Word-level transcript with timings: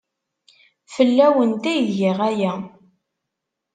Fell-awent 0.93 1.63
ay 1.71 1.83
giɣ 1.97 2.19
aya. 2.29 2.53